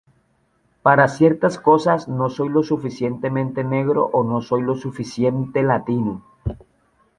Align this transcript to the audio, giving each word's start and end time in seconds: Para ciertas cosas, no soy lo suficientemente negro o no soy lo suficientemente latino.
Para 0.81 1.07
ciertas 1.07 1.59
cosas, 1.59 2.07
no 2.07 2.31
soy 2.31 2.49
lo 2.49 2.63
suficientemente 2.63 3.63
negro 3.63 4.05
o 4.11 4.23
no 4.23 4.41
soy 4.41 4.63
lo 4.63 4.73
suficientemente 4.73 5.61
latino. 5.61 6.23